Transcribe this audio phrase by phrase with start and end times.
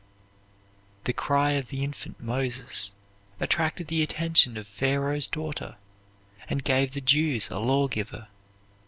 [1.03, 2.93] The cry of the infant Moses
[3.39, 5.75] attracted the attention of Pharoah's daughter,
[6.49, 8.27] and gave the Jews a lawgiver.